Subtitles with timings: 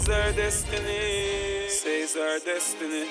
[0.00, 1.68] Says our destiny.
[1.68, 3.06] Says our destiny.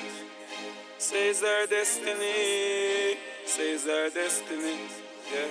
[0.97, 3.18] Says our destiny.
[3.46, 4.77] Says our destiny.
[5.31, 5.47] Yeah.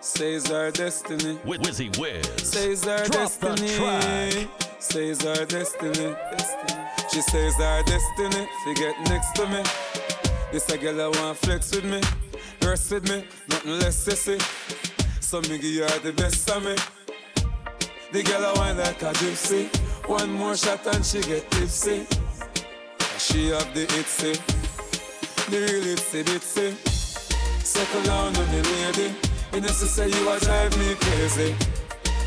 [0.00, 1.38] Says our destiny.
[1.46, 2.26] With Wizzy Wiz.
[2.42, 3.76] Says our Drop the destiny.
[3.76, 4.48] track.
[4.80, 6.14] Says our destiny.
[6.32, 6.84] destiny.
[7.10, 8.46] She says our destiny.
[8.64, 9.62] She get next to me.
[10.52, 12.02] This a girl I want flex with me.
[12.60, 13.24] Rest with me.
[13.48, 14.38] Nothing less sissy.
[15.22, 16.76] So me give you all the best of me.
[18.12, 19.66] The girl I want like a gypsy.
[20.06, 22.06] One more shot and she get tipsy.
[23.18, 24.38] She have the itsy.
[25.50, 26.70] The real itsy bitsy.
[27.66, 29.14] Settle down on me lady.
[29.52, 31.54] You know to say you a drive me crazy.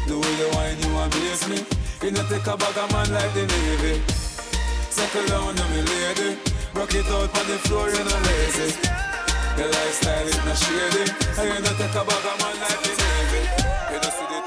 [0.05, 1.63] The way you whine you amaze me.
[2.03, 4.03] You know take a bag of man like the Navy.
[4.91, 6.37] Settle down on me lady.
[6.75, 8.75] Rock it out on the floor, you know lazy.
[9.55, 11.07] The lifestyle is not shady.
[11.39, 13.41] And you know take a bag of man like the Navy.
[13.95, 14.38] You know see the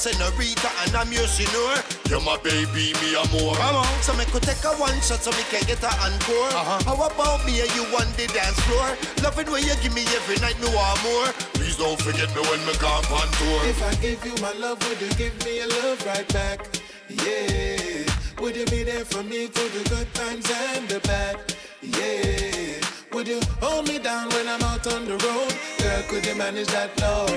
[0.00, 1.76] senorita and I'm your senor.
[2.08, 3.54] You're my baby, me a more.
[3.54, 3.86] Come on.
[4.00, 6.48] So me could take a one shot so me can get a encore.
[6.56, 6.80] Uh-huh.
[6.88, 8.96] How about me and you on the dance floor?
[9.22, 11.28] Loving when you give me every night, me want more.
[11.52, 13.60] Please don't forget me when me gone on tour.
[13.68, 16.64] If I give you my love, would you give me your love right back?
[17.10, 18.08] Yeah.
[18.40, 21.36] Would you be there for me through the good times and the bad?
[21.84, 22.89] Yeah.
[23.12, 25.52] Would you hold me down when I'm out on the road?
[25.82, 27.30] Girl, could you manage that load?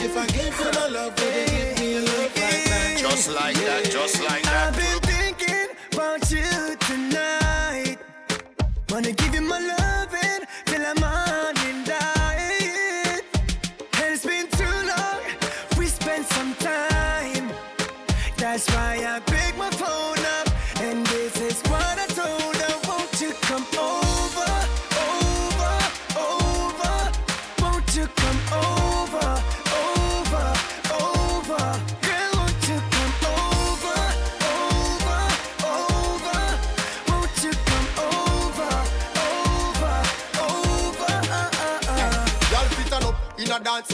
[0.00, 2.96] If I give you my love, would you give me a love like that?
[2.98, 4.74] Just like that, just like that.
[4.74, 7.98] I've been thinking about you tonight.
[8.90, 11.21] Wanna give you my loving till I'm on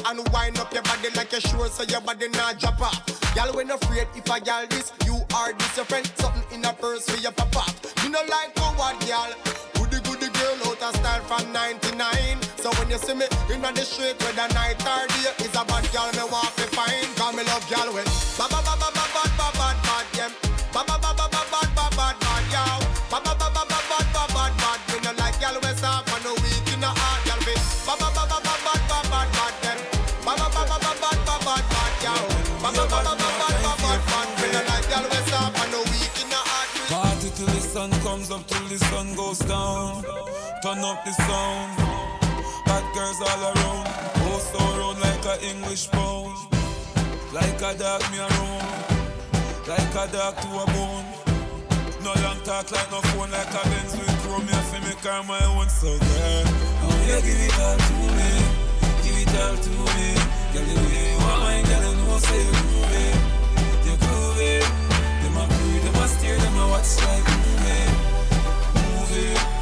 [0.09, 3.05] and wind up your body like you sure so your body not drop off.
[3.37, 6.07] Y'all when afraid if I y'all this, you are this your friend.
[6.17, 7.69] Something in a purse for your up.
[8.03, 9.33] Me no like coward y'all.
[9.75, 12.41] Goody goody girl out of style from 99.
[12.57, 15.85] So when you see me in the street whether night or day, is a bad
[15.93, 17.07] girl me want to find.
[17.17, 18.09] Cause me love y'all when
[18.39, 18.78] ba ba ba
[40.75, 41.77] turn up the sound.
[42.67, 43.87] Bad girls all around,
[44.29, 46.37] oh so round like a English pound.
[47.33, 48.69] Like a dog me around,
[49.67, 51.09] like a dog to a bone.
[52.05, 54.49] No long talk like no phone, like a Benz with chrome.
[54.49, 56.45] I feel me her my own, so girl,
[56.83, 58.31] how you give it all to me?
[59.05, 60.09] Give it all to me,
[60.53, 60.67] girl.
[60.69, 63.07] The way you are mine, girl, I know say you groovy,
[63.87, 63.95] you
[64.53, 64.69] it.
[65.23, 67.89] Them a breathe, them a stare, them a watch like movie,
[68.93, 69.58] movie.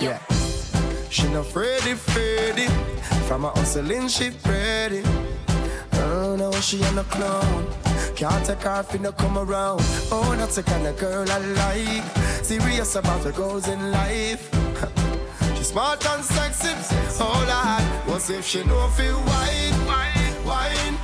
[0.00, 0.18] Yeah.
[1.10, 2.68] She no afraid Freddy.
[3.28, 5.02] From her hustling, she pretty.
[5.92, 7.66] Oh no, she ain't a clown.
[8.16, 9.82] Can't take her if no come around.
[10.10, 12.04] Oh, that's the kind of girl I like.
[12.42, 14.48] Serious about her goals in life.
[15.56, 16.72] she smart and sexy.
[17.22, 20.99] i had was if she know if you wine, wine, wine?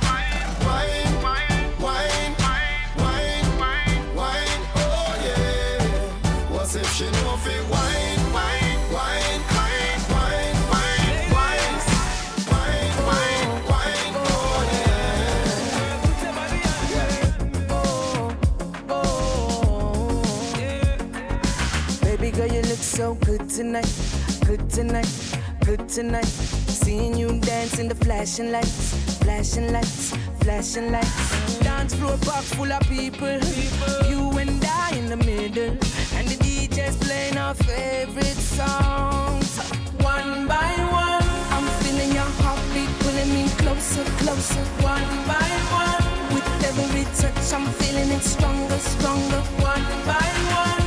[22.97, 23.93] So good tonight,
[24.47, 26.25] good tonight, good tonight.
[26.25, 31.59] Seeing you dance in the flashing lights, flashing lights, flashing lights.
[31.59, 33.37] Dance floor box full of people,
[34.09, 35.77] you and I in the middle,
[36.17, 39.59] and the DJ's playing our favorite songs.
[40.01, 44.65] One by one, I'm feeling your heartbeat pulling me closer, closer.
[44.81, 45.49] One by
[45.85, 49.41] one, with every touch, I'm feeling it stronger, stronger.
[49.61, 50.27] One by
[50.57, 50.86] one,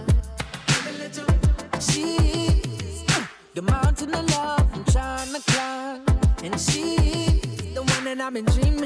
[6.51, 6.59] and
[7.73, 8.80] the one that I've been dreaming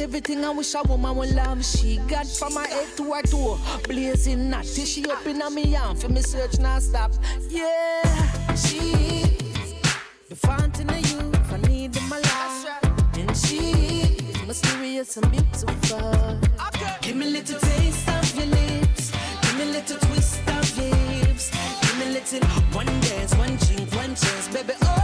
[0.00, 1.64] everything I wish a woman would love.
[1.64, 5.76] She got from my head to her toe, blazing hot till she up in me
[5.76, 7.12] arm for me search not stop.
[7.48, 8.02] Yeah,
[8.54, 9.74] she's
[10.28, 12.66] the fountain of youth I need in my life,
[13.18, 16.40] and she's mysterious and beautiful.
[17.00, 19.12] Give me a little taste of your lips,
[19.42, 21.50] give me a little twist of your hips,
[21.82, 24.72] give me a little one dance, one drink, one chance, baby.
[24.82, 25.03] Oh,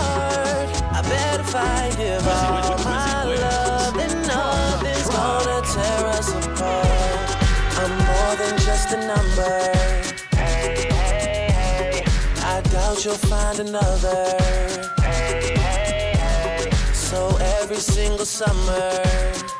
[1.53, 3.93] I better find give all my love.
[3.95, 7.29] Then nothing's gonna tear us apart.
[7.75, 9.59] I'm more than just a number.
[10.35, 12.03] Hey, hey, hey.
[12.41, 14.37] I doubt you'll find another.
[15.01, 16.69] Hey, hey, hey.
[16.93, 19.03] So every single summer,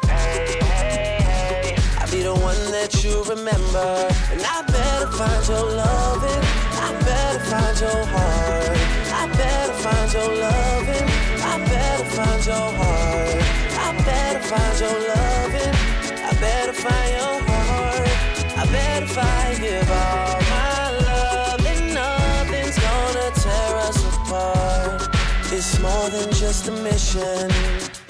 [0.08, 1.76] Hey, hey, hey.
[2.00, 4.08] I'll be the one that you remember.
[4.32, 6.44] And I better find your loving.
[6.86, 8.78] I better find your heart.
[9.12, 11.11] I better find your loving.
[11.52, 13.44] I better find your heart.
[13.86, 15.76] I better find your loving.
[16.24, 18.58] I better find your heart.
[18.58, 21.60] I better find give all my love.
[21.94, 25.14] Nothing's gonna tear us apart.
[25.52, 27.50] It's more than just a mission.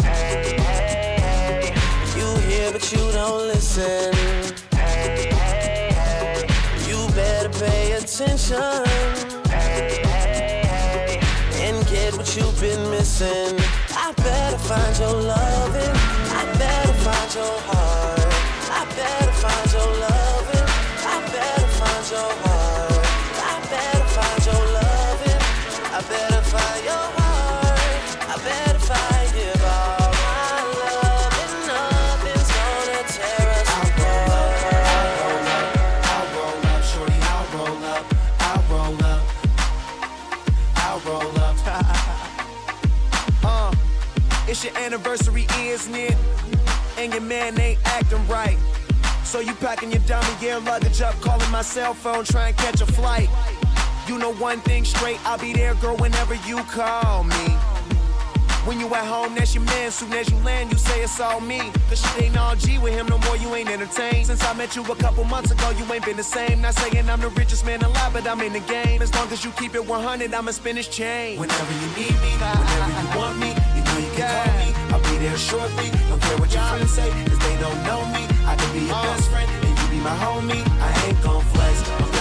[0.03, 1.73] Hey, hey, hey.
[2.15, 4.13] You hear but you don't listen.
[4.75, 6.47] Hey, hey, hey.
[6.87, 9.30] You better pay attention
[12.35, 13.57] you've been missing.
[13.95, 15.95] I better find your loving.
[16.39, 17.80] I better find your heart.
[44.63, 46.15] It's your anniversary, isn't it?
[46.97, 48.57] And your man ain't acting right.
[49.23, 52.81] So you packing your dummy gear luggage up, calling my cell phone, trying to catch
[52.81, 53.29] a flight.
[54.07, 57.47] You know one thing straight, I'll be there, girl, whenever you call me.
[58.65, 59.89] When you at home, that's your man.
[59.89, 61.71] Soon as you land, you say it's all me.
[61.89, 64.27] Cause shit ain't all G with him no more, you ain't entertained.
[64.27, 66.61] Since I met you a couple months ago, you ain't been the same.
[66.61, 69.01] Not saying I'm the richest man alive, but I'm in the game.
[69.01, 71.39] As long as you keep it 100, I'ma spin his chain.
[71.39, 73.60] Whenever you need me, whenever you want me,
[74.21, 74.93] you know you can call me.
[74.93, 75.89] I'll be there shortly.
[76.09, 78.23] Don't care what your friends say, cause they don't know me.
[78.45, 79.03] I can be your uh.
[79.03, 80.63] best friend, and you be my homie.
[80.79, 82.20] I ain't gon' flex,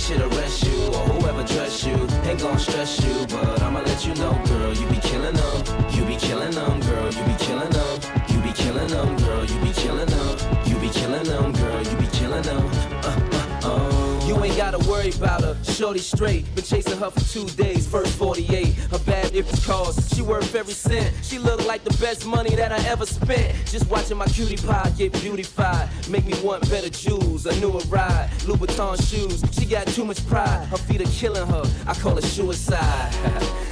[0.00, 1.94] should arrest you or whoever dress you.
[2.24, 4.72] Ain't gon' stress you, but I'ma let you know, girl.
[4.72, 5.90] You be killing them.
[5.90, 7.12] You be killing them, girl.
[7.12, 8.00] You be killing them.
[8.28, 9.44] You be killing them, girl.
[9.44, 10.64] You be killing them.
[10.66, 11.82] You be killing them, girl.
[11.82, 12.64] You be killing them.
[13.04, 13.39] Uh, uh.
[14.30, 15.56] You ain't gotta worry about her.
[15.64, 16.54] Shorty straight.
[16.54, 17.84] Been chasing her for two days.
[17.84, 18.74] First 48.
[18.92, 20.08] Her bad if it's cause.
[20.14, 21.12] She worth every cent.
[21.24, 23.56] She look like the best money that I ever spent.
[23.66, 25.88] Just watching my cutie pie get beautified.
[26.08, 27.44] Make me want better jewels.
[27.46, 28.30] A newer ride.
[28.42, 29.42] Louboutin shoes.
[29.50, 30.64] She got too much pride.
[30.68, 31.64] Her feet are killing her.
[31.88, 33.12] I call it suicide.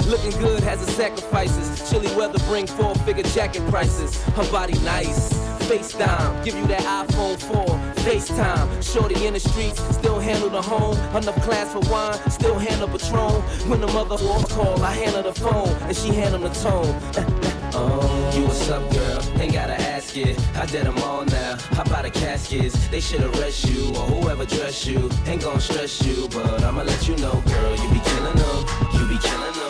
[0.09, 1.89] Looking good has its sacrifices.
[1.89, 4.21] Chilly weather bring four figure jacket prices.
[4.35, 5.33] Her body nice.
[5.69, 7.88] FaceTime, give you that iPhone 4.
[7.99, 10.97] FaceTime, shorty in the streets, still handle the home.
[11.17, 13.43] Enough class for wine, still handle Patron.
[13.69, 16.95] When the mother call, I handle the phone, and she handle the tone.
[17.75, 19.41] Oh, you what's up, girl?
[19.41, 20.39] Ain't gotta ask it.
[20.57, 21.57] I did them all now.
[21.77, 22.89] How about the caskets?
[22.89, 25.11] They should arrest you or whoever dress you.
[25.27, 27.77] Ain't gon' stress you, but I'ma let you know, girl.
[27.77, 28.59] You be killing them.
[28.95, 29.68] You be killing them,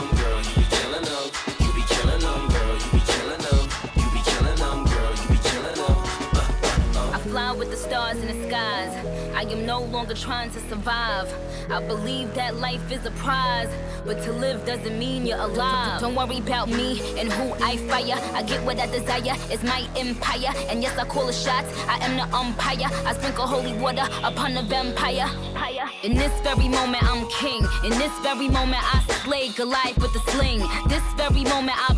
[7.59, 8.95] with the stars in the skies.
[9.35, 11.33] I am no longer trying to survive.
[11.71, 13.69] I believe that life is a prize,
[14.07, 16.01] but to live doesn't mean you're alive.
[16.01, 18.19] Don't worry about me and who I fire.
[18.35, 20.53] I get what I desire, it's my empire.
[20.71, 22.89] And yes, I call the shots, I am the umpire.
[23.07, 25.29] I sprinkle holy water upon the vampire.
[26.05, 27.67] In this very moment, I'm king.
[27.85, 30.61] In this very moment, I slay Goliath with the sling.
[30.89, 31.98] This very moment, I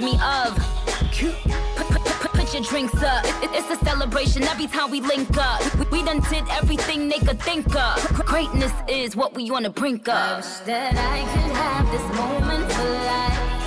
[0.00, 0.54] me of.
[1.76, 3.24] Put, put, put, put your drinks up.
[3.42, 5.60] It- It's a celebration every time we link up.
[5.76, 7.96] We, we done did everything they could think of.
[8.26, 10.44] Greatness is what we on the brink of.
[10.66, 13.57] That I could have this moment for life.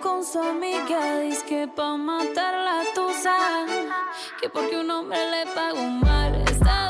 [0.00, 1.20] Con su amiga.
[1.20, 3.36] Dice que pa' matar la tusa.
[4.40, 6.34] Que porque un hombre le pagó mal.
[6.48, 6.89] Está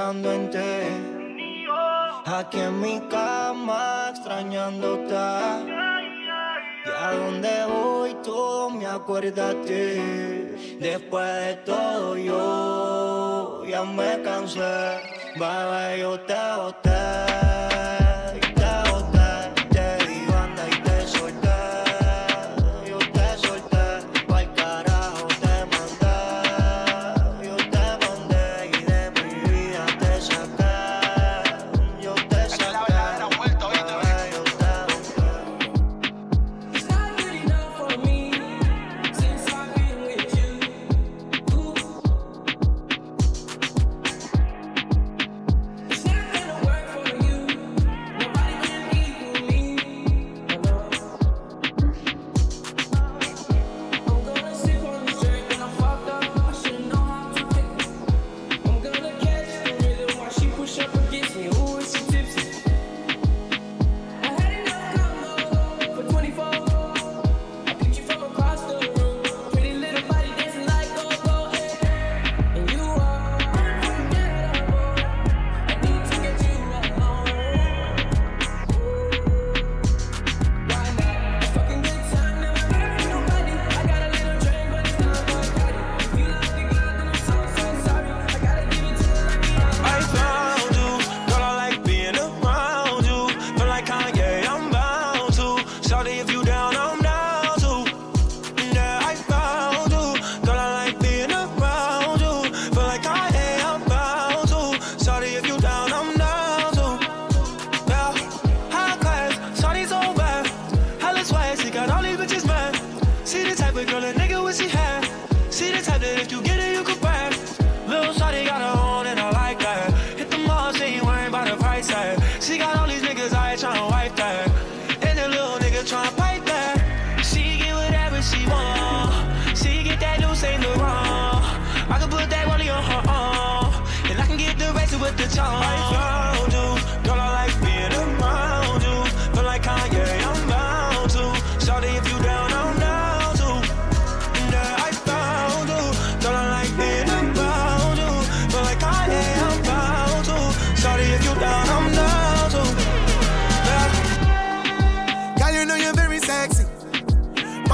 [0.00, 0.58] en ti.
[2.24, 5.14] Aquí en mi cama extrañándote.
[6.86, 9.98] Y a donde voy todo me acuerda a ti.
[10.78, 15.00] Después de todo yo ya me cansé.
[15.36, 17.47] Bebé, yo te boté.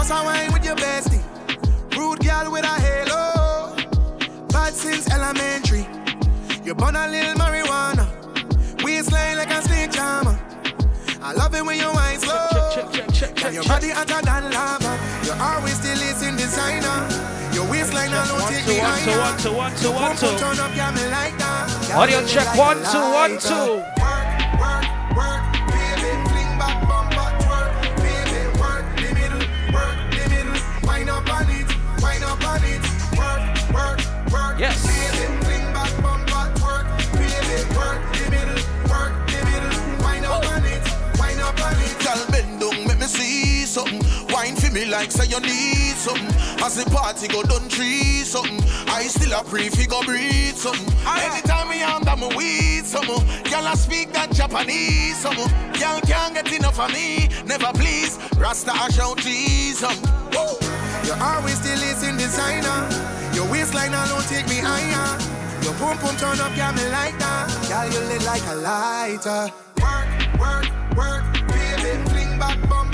[0.05, 1.23] Boss, I wine with your bestie.
[1.97, 3.75] Rude girl with a halo.
[4.49, 5.87] Bad since elementary.
[6.63, 8.05] You burn a little marijuana.
[8.83, 10.39] Like a snake charmer.
[11.23, 12.49] I love it when you wine slow.
[12.75, 14.93] Check, check, check, check, your body hotter than lava.
[15.25, 17.09] You always still designer.
[17.55, 18.11] Your waistline
[18.49, 19.19] take me higher.
[19.19, 20.39] One, two, one, two, one, two, one, two.
[20.39, 21.93] Turn up, yeah, me like that.
[21.95, 24.04] Audio check, one, two, one, two.
[44.95, 46.31] like say you need something.
[46.63, 48.63] As the party go done three something.
[48.87, 50.87] I still a pray fi go breathe something.
[51.05, 53.23] Anytime me under my weed something.
[53.51, 55.51] Girl I speak that Japanese something.
[55.81, 57.29] Girl can't get enough of me.
[57.45, 58.19] Never please.
[58.39, 59.99] Rasta I shout Jesus.
[60.33, 60.55] Whoa.
[61.07, 62.79] You always still in designer.
[63.35, 65.11] Your waistline alone take me higher.
[65.65, 67.51] Your boom boom turn up got me like that.
[67.67, 69.43] Girl you lit like a lighter.
[69.83, 71.25] Work work work.
[71.51, 72.94] Baby fling back bump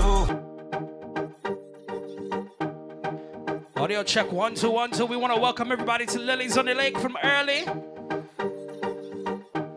[3.81, 5.07] Audio check one two one two.
[5.07, 7.65] We want to welcome everybody to Lilies on the Lake from early.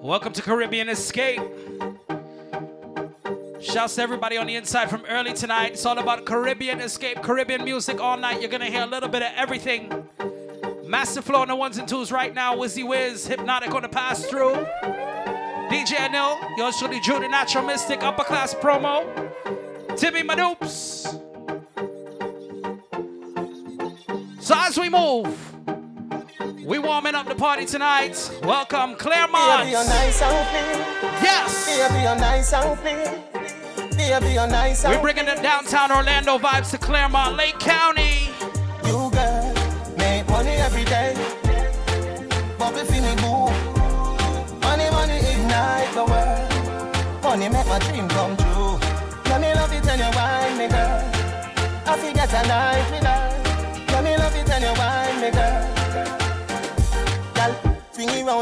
[0.03, 1.41] Welcome to Caribbean Escape.
[3.63, 5.73] Shouts to everybody on the inside from early tonight.
[5.73, 8.43] It's all about Caribbean Escape, Caribbean music all night.
[8.43, 10.07] You're gonna hear a little bit of everything.
[10.85, 12.55] Master Flow on the ones and twos right now.
[12.55, 14.53] Wizzy Wiz, Hypnotic on the pass through.
[15.71, 19.07] DJ Anil, yours truly Drew Natural Mystic, upper class promo.
[19.97, 21.34] Timmy Madoops.
[24.45, 25.35] So as we move,
[26.67, 28.31] we warming up the party tonight.
[28.43, 29.61] Welcome Clermont.
[29.61, 30.85] Baby, you're nice and clean.
[31.23, 31.65] Yes.
[31.65, 33.97] Baby, you're nice and clean.
[33.97, 38.29] Baby, you're nice and We're bringing the downtown Orlando vibes to Clermont Lake County.
[38.85, 39.55] You girl,
[39.97, 41.15] make money every day.
[42.59, 43.49] Bobby feel me boo.
[44.61, 47.23] Money, money ignite the world.
[47.23, 48.77] Money make my dream come true.
[49.25, 51.01] Let me love it when you wine me, girl.
[51.87, 53.14] I forget a night with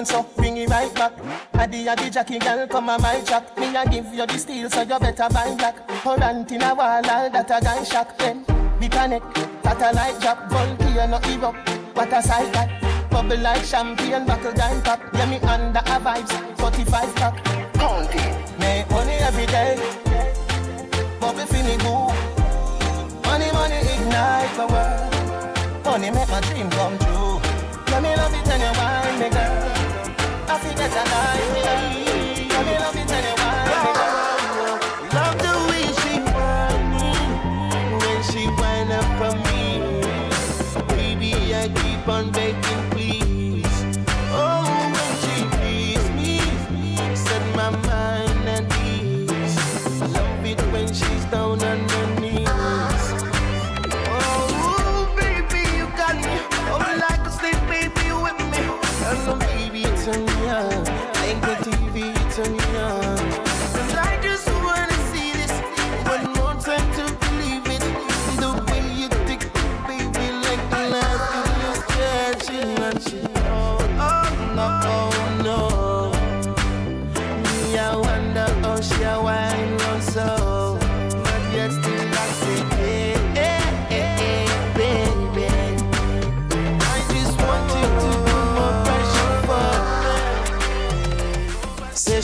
[0.04, 1.12] so bring it right back.
[1.54, 3.56] Addy addy Jackie girl come on my track.
[3.58, 5.90] Me a give you the steel so you better buy black.
[6.02, 8.44] Hold on in a wall all that a guy shock then.
[8.80, 9.22] We panic,
[9.62, 11.68] satellite drop, volcano erupt.
[11.96, 13.10] What a sight that.
[13.10, 15.00] Bubble like champagne, buckle guy pop.
[15.12, 17.44] Yeah, me under a vibes, 45 pack.
[17.74, 18.42] County.
[18.58, 19.76] Make money every day.
[21.20, 22.08] Bubble me boo.
[23.28, 25.84] Money, money ignite the world.
[25.84, 27.40] Money make my dream come true.
[27.92, 29.81] Let me love it when you wine me, girl.
[30.62, 31.04] I forget a
[32.54, 33.01] night,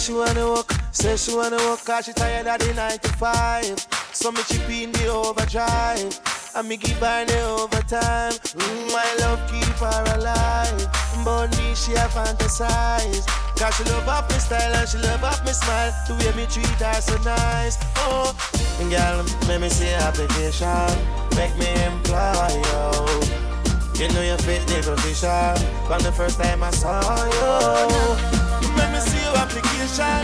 [0.08, 3.86] she wanna walk, say she wanna walk, cause she tired of the 9 to 5.
[4.14, 6.18] So me chip in the overdrive.
[6.56, 8.32] And me give her the overtime.
[8.32, 10.88] Mm, my love keep her alive.
[11.22, 13.26] But me, she a fantasize.
[13.58, 15.92] Cause she love up my style and she love up my smile.
[16.08, 17.76] The way me treat her so nice.
[17.96, 18.32] Oh,
[18.88, 20.88] girl, let me see application.
[21.36, 24.00] Make me employ you.
[24.00, 25.86] You know you fit the position.
[25.86, 28.47] From the first time I saw you.
[29.48, 30.22] Let me see your application.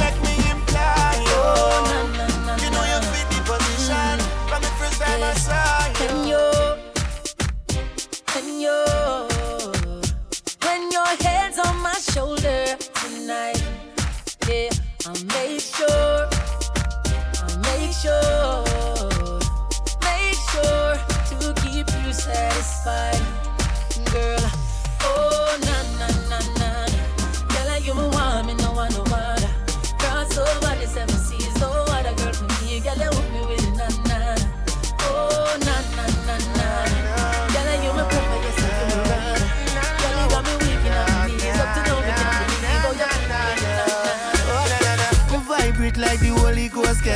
[0.00, 1.42] Make me employ you.
[1.42, 4.16] Oh, you know you fit the position.
[4.48, 6.06] From the first time I saw you.
[6.10, 6.44] When you,
[8.34, 8.78] when you,
[10.64, 13.62] when your head's on my shoulder tonight,
[14.48, 14.70] yeah,
[15.06, 16.28] I'll make sure,
[17.42, 18.64] I'll make sure,
[20.04, 20.96] make sure
[21.30, 23.22] to keep you satisfied,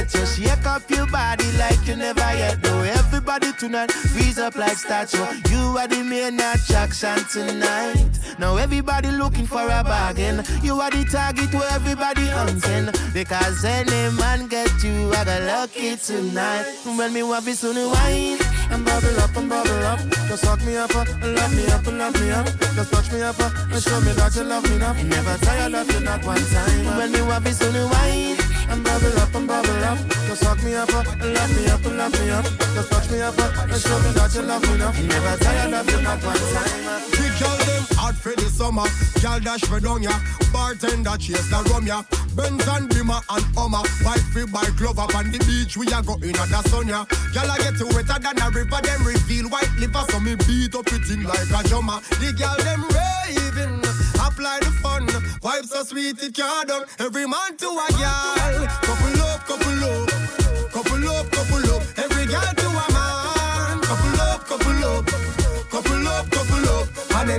[0.00, 0.26] get you.
[0.26, 5.18] Shake up your body like you never yet do Everybody tonight freeze up like statue.
[5.50, 11.04] You are the main attraction tonight Now everybody looking for a bargain You are the
[11.04, 17.22] target where everybody hunting Because any man get you, I got lucky tonight When me
[17.44, 18.38] be soon wine
[18.70, 21.86] and bubble up and bubble up Just suck me up, uh, and love me up
[21.86, 24.64] and love me up Just touch me up uh, and show me that you love
[24.64, 28.84] me enough Never tired of you not one time When me be soon wine and
[28.84, 29.98] bubble up and bubble up.
[30.26, 32.44] Just suck me up, uh, and lock me up and lock me up.
[32.74, 35.02] Just touch me up uh, and show me that you love me enough.
[35.02, 37.02] Never tired of you, not one time.
[37.10, 38.84] Big girl them hot for the summer.
[39.24, 40.12] Girl dash for down ya.
[40.52, 42.04] Bartender chase the rum ya.
[42.36, 43.82] Benz and Bimmer and Hummer.
[44.04, 45.76] White free bike love up on the beach.
[45.76, 47.04] We a go in at the sun ya.
[47.32, 48.80] Girl I get you wetter than a river.
[48.80, 50.04] Them reveal white liver.
[50.10, 51.98] So me beat up it in like a drummer.
[52.20, 53.80] The girl them raving.
[54.20, 55.06] Apply the fun.
[55.40, 56.70] Vibes so sweet it can't.
[57.00, 58.66] Every man to a girl.
[58.84, 60.09] Couple up, couple up.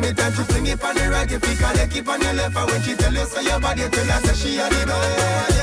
[0.02, 2.56] Fling it on the right, if you it, keep on your left.
[2.56, 5.62] And when she tell you, say your body, tell her, say she a the best.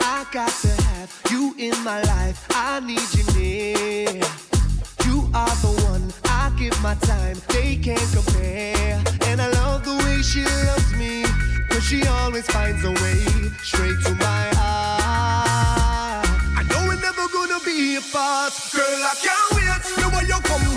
[0.00, 2.46] I got to have you in my life.
[2.50, 4.22] I need you near.
[5.06, 7.36] You are the one I give my time.
[7.48, 9.02] They can't compare.
[9.28, 11.24] And I love the way she loves me.
[11.70, 13.24] Cause she always finds a way
[13.62, 15.45] straight to my heart.
[17.96, 18.52] Apart.
[18.72, 19.82] Girl, I can't wait.
[19.96, 20.75] The way you come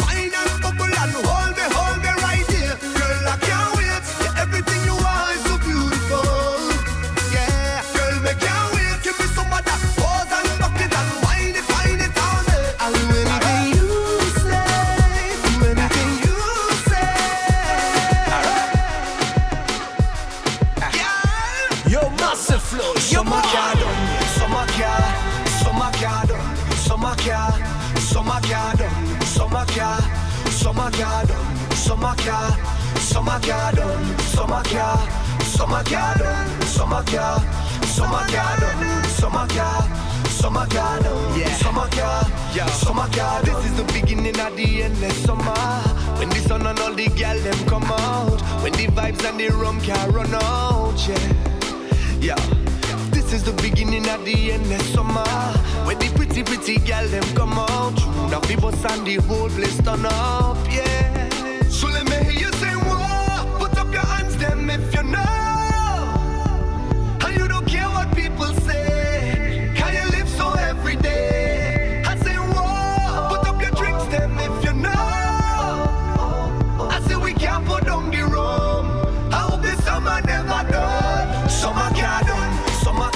[32.00, 32.16] summer
[38.30, 39.82] car done, summer car,
[40.26, 42.24] summer car done, yeah, summer car,
[42.56, 43.42] yeah, summer car.
[43.44, 45.54] This is the beginning of the endless summer.
[46.18, 48.42] When the sun and all the gal them come out.
[48.64, 51.34] When the vibes and the rum can run out, yeah.
[52.22, 52.36] Yeah.
[53.12, 55.28] This is the beginning of the endless summer.
[55.86, 57.98] When the pretty, pretty gal them come out.
[58.32, 61.19] Now people and the whole place turn up, yeah.
[61.80, 63.58] So let me hear you say, whoa.
[63.58, 66.12] Put up your hands, them if you know.
[67.24, 69.72] And you don't care what people say.
[69.78, 72.04] Can you live so every day?
[72.06, 73.30] I say, whoa.
[73.30, 74.90] Put up your drinks, them if you know.
[76.96, 78.24] I say, we can't put down the.
[79.32, 81.50] I hope summer never done.
[81.50, 81.90] Summer
[82.30, 83.12] done, summer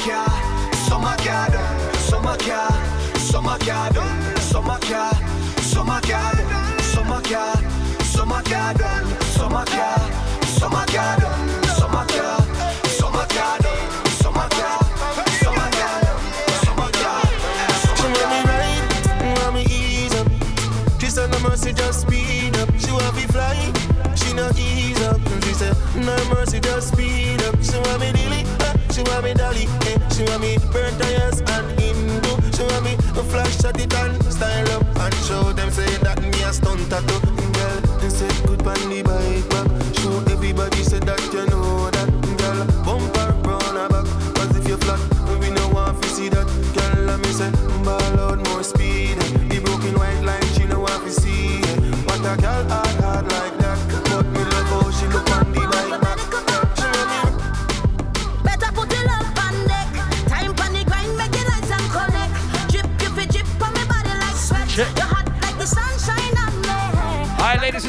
[0.88, 1.96] summer done,
[3.20, 3.58] summer
[4.40, 5.23] summer done,
[8.54, 10.12] done, summer car,
[10.46, 11.23] summer car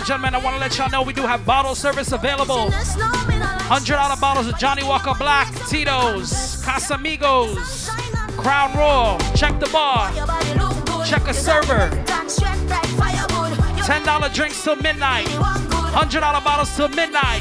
[0.04, 2.70] and gentlemen, I want to let y'all know we do have bottle service available.
[2.70, 6.30] Hundred dollar bottles of Johnnie Walker Black, Tito's,
[6.62, 7.88] Casamigos,
[8.36, 9.18] Crown Royal.
[9.34, 10.12] Check the bar.
[11.06, 11.88] Check a server.
[13.86, 15.26] Ten dollar drinks till midnight.
[15.28, 17.40] Hundred dollar bottles till midnight.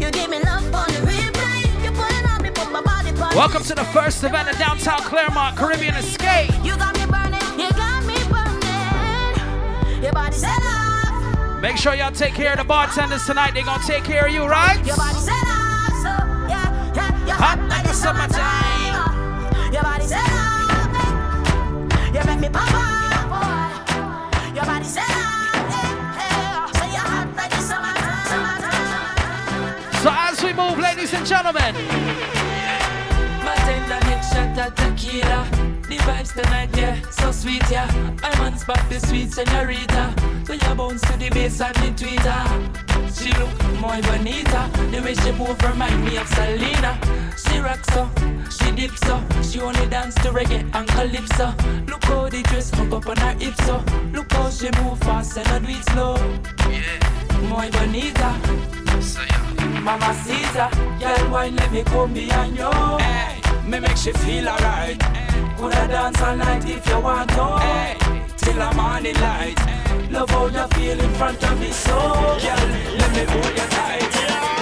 [0.00, 1.84] You give me love on the replay.
[1.84, 4.98] You pulling on me, put my body on Welcome to the first event at downtown
[5.02, 6.50] Clermont Caribbean Escape.
[6.64, 6.92] You got
[11.62, 13.54] Make sure y'all take care of the bartenders tonight.
[13.54, 14.84] They gonna take care of you, right?
[14.84, 16.08] your body set off, so
[16.50, 17.24] yeah, yeah.
[17.24, 19.72] You're hot like the summertime.
[19.72, 20.90] Your body set off,
[22.12, 24.56] you make me pop up, boy.
[24.56, 26.66] Your body set off, yeah, yeah.
[26.66, 28.82] So you're hot like the summertime.
[30.02, 31.76] So as we move, ladies and gentlemen,
[36.06, 36.32] Bartender next shot of tequila.
[36.32, 38.16] The vibes tonight, yeah, so sweet, yeah.
[38.22, 40.14] I'm on spot, the sweet senorita.
[40.46, 42.82] So you bounce to the bass and the tweeter.
[43.16, 44.70] She look more bonita.
[44.90, 46.98] The way she move remind me of Selena.
[47.36, 48.08] She rocks so,
[48.50, 49.22] she dipso.
[49.42, 51.54] She only dance to reggae and calypso.
[51.86, 53.82] Look how the dress hook up on her hips so.
[54.12, 56.16] Look how she move fast and I do it slow.
[56.70, 57.12] Yeah.
[57.48, 58.38] Muy bonita.
[59.82, 62.70] Mama Caesar, girl, wine let me come behind you.
[62.98, 65.21] Hey, me make she feel alright.
[65.56, 67.44] Coulda dance all night if you want to.
[67.58, 67.96] Hey,
[68.36, 69.58] till the morning light.
[70.10, 72.66] Love how you feel in front of me, so girl,
[72.98, 74.61] let me hold you tight.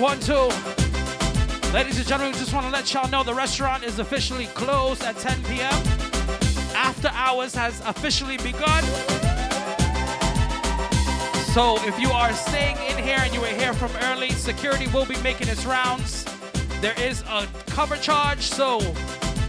[0.00, 0.48] one, two.
[1.74, 5.14] Ladies and gentlemen, just want to let y'all know the restaurant is officially closed at
[5.18, 5.74] 10 p.m.
[6.74, 8.82] After hours has officially begun.
[11.52, 15.04] So if you are staying in here and you were here from early, security will
[15.04, 16.24] be making its rounds.
[16.80, 18.80] There is a cover charge, so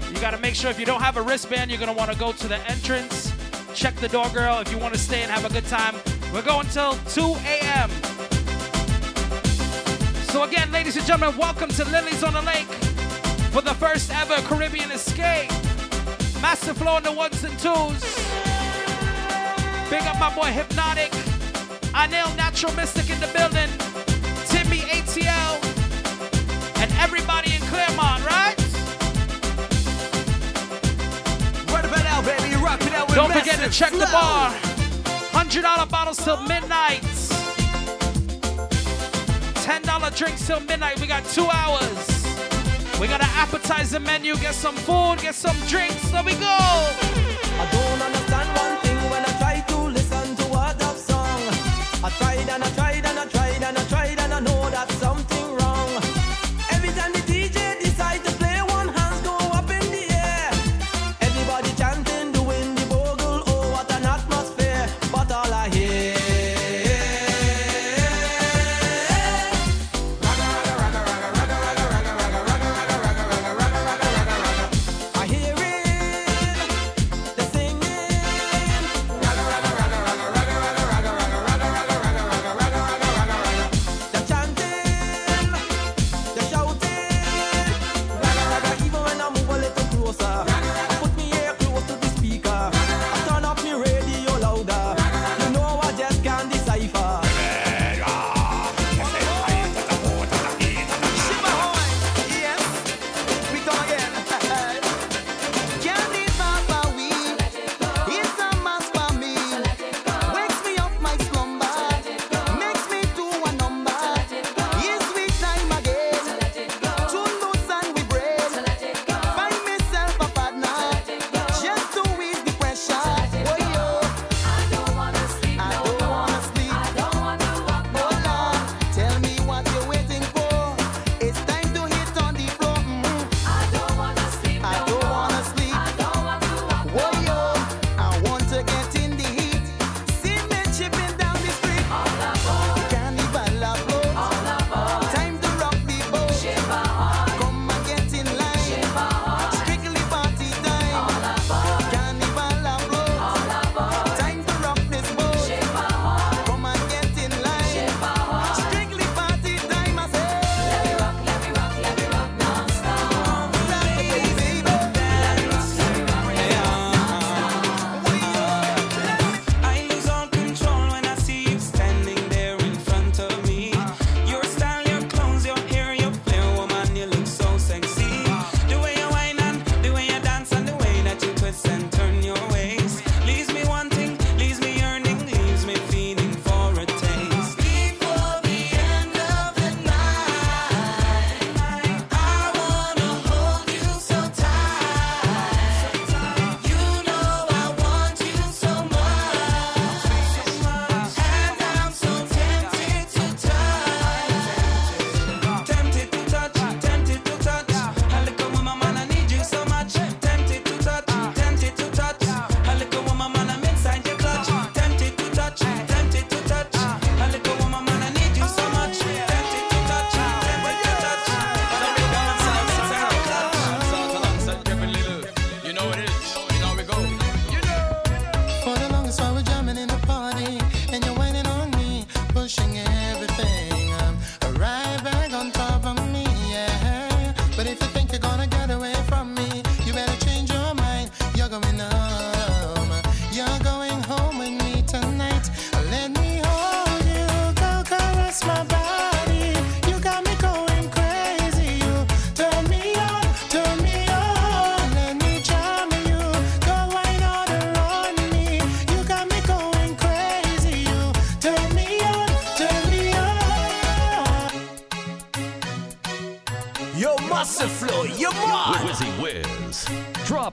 [0.10, 2.12] you got to make sure if you don't have a wristband, you're going to want
[2.12, 3.32] to go to the entrance,
[3.74, 5.96] check the door girl if you want to stay and have a good time.
[6.34, 7.90] We're going till 2 a.m.
[10.32, 12.66] So, again, ladies and gentlemen, welcome to Lilies on the Lake
[13.52, 15.50] for the first ever Caribbean escape.
[16.42, 18.00] Massive Flow on the ones and twos.
[19.90, 21.12] Big up my boy Hypnotic.
[21.92, 23.68] Anil Natural Mystic in the building.
[24.48, 25.60] Timmy ATL.
[26.82, 28.56] And everybody in Clermont, right?
[32.08, 32.56] Out, baby,
[33.14, 34.00] Don't forget to check flow.
[34.00, 34.52] the bar.
[35.34, 37.11] $100 bottles till midnight
[40.12, 41.00] got drinks till midnight.
[41.00, 42.24] We got two hours.
[43.00, 44.36] We got an appetizer menu.
[44.38, 46.12] Get some food, get some drinks.
[46.12, 47.11] There we go.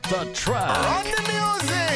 [0.08, 0.70] the track.
[0.96, 1.87] On the music.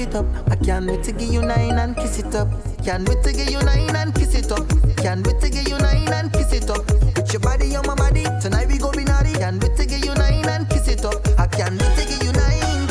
[0.00, 0.26] cock it up.
[0.50, 2.48] I can't wait to give you nine and kiss it up.
[2.84, 4.66] Can't wait to give you nine and kiss it up.
[4.96, 6.86] Can't wait to give you nine and kiss it up.
[7.14, 9.32] Put your body on my body, tonight we go be naughty.
[9.34, 11.26] Can't wait to give you nine and kiss it up.
[11.38, 12.88] I can't wait to give you nine.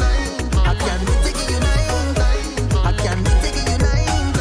[0.53, 2.16] I can't wait to give you nine.
[2.86, 4.34] I can't wait to give you nine.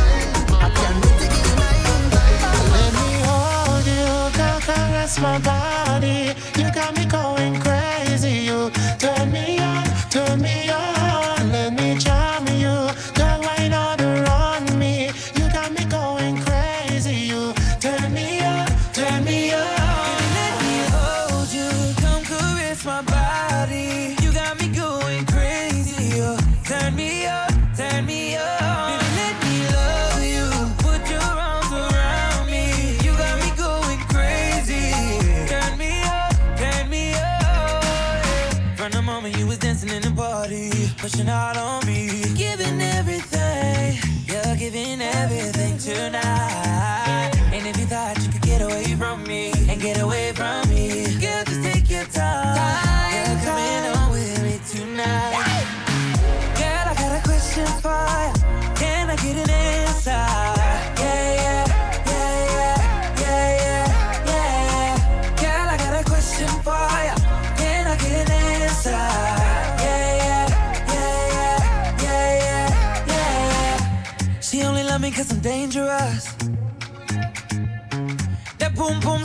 [0.60, 2.10] I can't wait to give you nine.
[2.74, 5.57] Let me hold you, caress my body.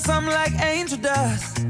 [0.05, 1.65] Boom like angel dust.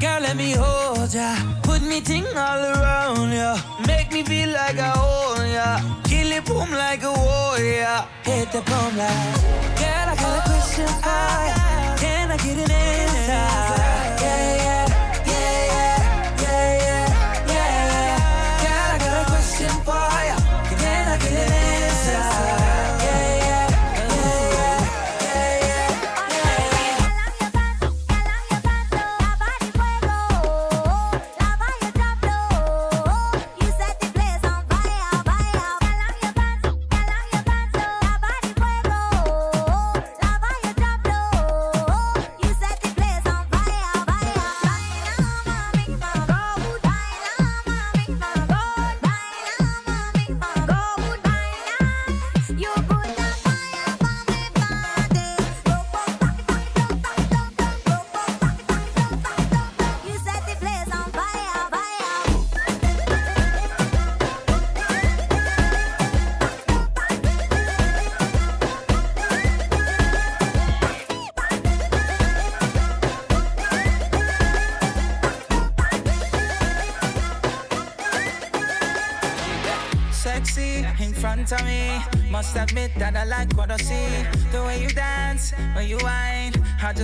[0.00, 1.36] Girl, let me hold ya.
[1.62, 3.56] Put me ting all around ya.
[3.86, 5.68] Make me feel like I own ya.
[6.04, 8.04] Kill it boom like a warrior.
[8.24, 9.36] Hit the boom like.
[9.80, 11.96] Girl, I got a question for ya.
[12.02, 13.46] Can I get an answer?
[14.22, 14.61] Yeah,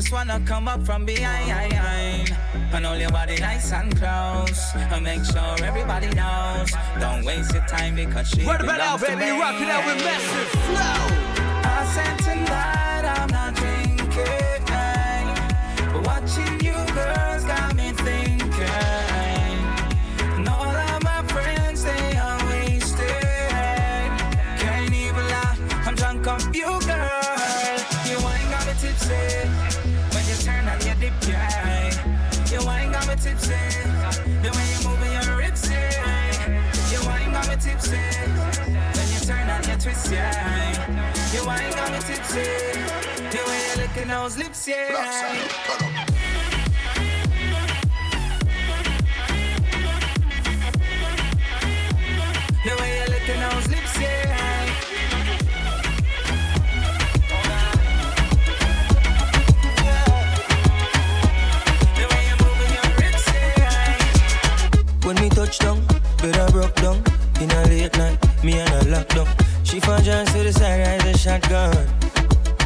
[0.01, 2.31] just wanna come up from behind.
[2.73, 4.61] And hold your body nice and close.
[4.93, 6.71] And make sure everybody knows.
[7.01, 9.33] Don't waste your time because she What about now, to baby?
[9.33, 9.41] me.
[9.41, 11.01] Rock it out with massive flow.
[11.65, 12.68] I said tonight
[42.29, 42.35] The
[43.47, 45.35] way you licking those lips, yeah.
[52.65, 54.67] The way you licking those lips, yeah.
[65.03, 65.83] When me touch down,
[66.23, 67.03] I broke down.
[67.41, 69.29] In a late night, me and her lockdown.
[69.65, 71.98] She found John to the side, rise a shotgun.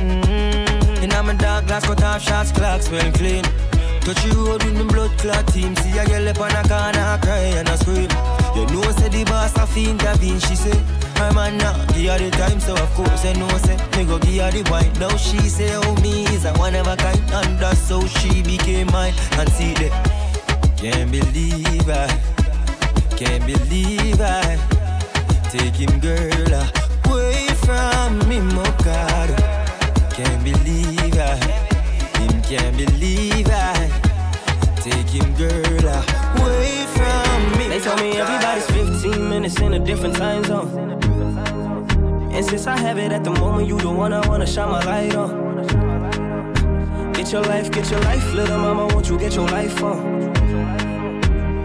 [0.02, 1.04] Mm-hmm.
[1.04, 3.44] In my dark glass, cut off shots, clocks well clean.
[4.02, 5.76] Touch the road with me blood clot team.
[5.76, 8.10] See a girl up on a corner, cry and a scream.
[8.56, 10.40] You know, say the boss have to intervene.
[10.40, 10.76] She say,
[11.22, 14.18] her man now, give her the time, so of course I know, say, me go
[14.18, 14.92] give her the wine.
[14.98, 18.42] Now she say, oh, me is a one of a kind, and that's how she
[18.42, 19.14] became mine.
[19.38, 19.94] And see that,
[20.76, 22.10] can't believe I,
[23.14, 24.58] can't believe I,
[25.54, 26.50] taking girl
[27.06, 29.61] away from me, my God.
[30.14, 31.36] Can't believe I,
[32.18, 33.88] him can't believe I,
[34.76, 35.88] taking girl
[36.42, 37.68] away from me.
[37.68, 41.00] They told me everybody's 15 minutes in a different time zone.
[42.30, 44.84] And since I have it at the moment, you the one I wanna shine my
[44.84, 45.30] light on.
[47.14, 50.31] Get your life, get your life, little mama, won't you get your life on?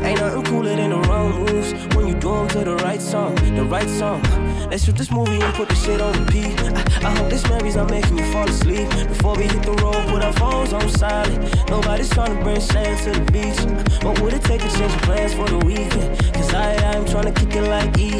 [0.03, 3.01] Ain't nothing cooler than the wrong moves when you do do 'em to the right
[3.01, 4.21] song, the right song.
[4.69, 6.53] Let's shoot this movie and put the shit on repeat.
[6.79, 8.87] I, I hope this memories are making you fall asleep.
[9.13, 11.39] Before we hit the road, put our phones on silent.
[11.69, 13.59] Nobody's trying to bring sand to the beach.
[14.03, 16.09] What would it take to change plans for the weekend?
[16.35, 18.11] Cause I, I'm trying to kick it like E.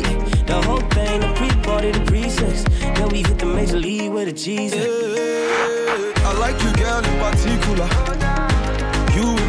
[0.52, 2.64] The whole thing, the pre-party, the pre-sex.
[2.96, 4.86] Then we hit the major league with a Jesus.
[6.30, 8.17] I like you, girl, in particular.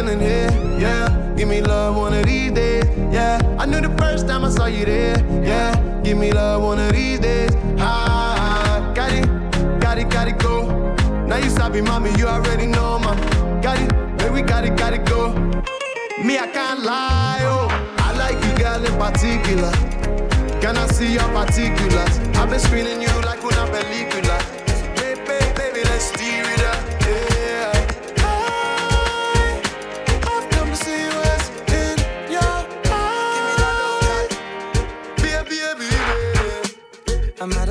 [0.00, 1.34] Feeling here, yeah.
[1.36, 3.38] Give me love one of these days, yeah.
[3.58, 6.00] I knew the first time I saw you there, yeah.
[6.02, 8.92] Give me love one of these days, ah.
[8.94, 9.26] Got it,
[9.80, 10.54] got it, got it, go.
[11.26, 13.14] Now you sabi, mommy, you already know, ma.
[13.60, 15.34] Got it, baby, got it, got it, go.
[16.24, 17.68] Me, I can't lie, oh.
[17.98, 19.72] I like you, girl, in particular.
[20.62, 22.18] Can I see your particulars?
[22.38, 24.19] I've been screening you like una película.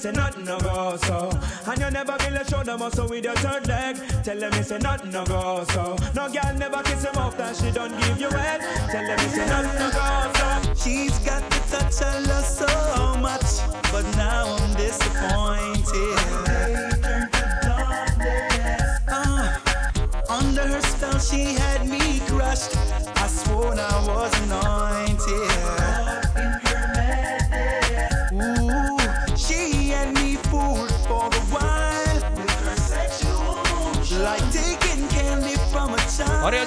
[0.00, 1.30] Say nothing no go so.
[1.66, 3.96] And you never feel show shoulder muscle with your third leg.
[4.24, 5.96] Tell them me say nothing no go so.
[6.14, 8.60] No girl never kiss him off that she don't give you head.
[8.90, 10.19] Tell them me say nothing no go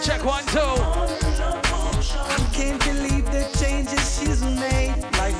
[0.03, 0.59] check one, two.
[0.59, 4.95] I can't believe the changes she's made.
[5.17, 5.33] Like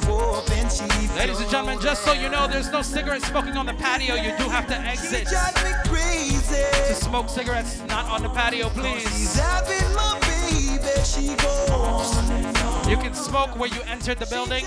[0.52, 1.15] and sheep.
[1.18, 4.15] Ladies and gentlemen, just so you know, there's no cigarette smoking on the patio.
[4.15, 9.02] You do have to exit to smoke cigarettes, not on the patio, please.
[9.03, 10.80] She's having my baby.
[11.03, 14.65] She goes You can smoke where you entered the building.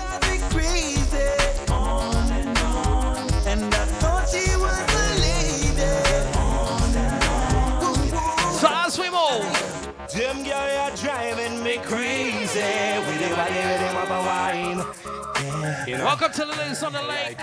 [10.17, 12.59] Them girl are driving me crazy.
[13.05, 15.87] With the body, with them up a wine.
[15.87, 16.05] You know?
[16.05, 17.37] welcome to the Lilies on the Lake,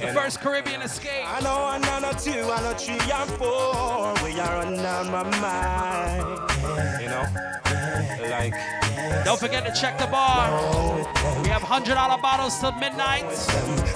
[0.00, 1.24] the first Caribbean escape.
[1.26, 4.14] I know I know no two, I know three and four.
[4.22, 7.02] We are down my mind.
[7.02, 7.24] You know,
[8.30, 8.54] like.
[9.24, 10.50] Don't forget to check the bar.
[11.42, 13.30] We have $100 bottles till midnight.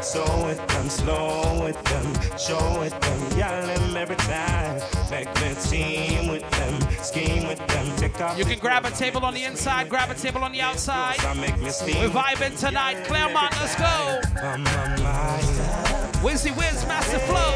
[0.03, 4.81] So with them, slow with them, show with them, yell them every time.
[5.11, 8.39] Make the team with them, scheme with them, take off.
[8.39, 11.21] You can grab a table on the inside, grab a table on the outside.
[11.21, 11.99] I make me steam.
[11.99, 13.05] We're vibing tonight.
[13.05, 14.21] Clermont, let's go.
[14.43, 15.47] On my mind.
[16.23, 17.53] Wizzy Wiz, Master Flow.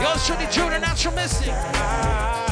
[0.00, 2.47] Yours truly, Drew, the natural mystic.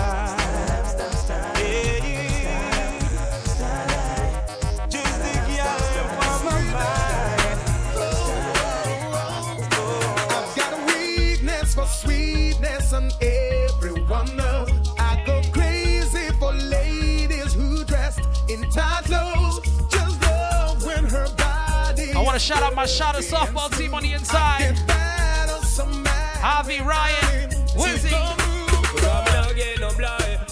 [22.37, 24.77] To shout out my shot of softball team on the inside.
[26.45, 28.13] Javi, Ryan, Wizzy.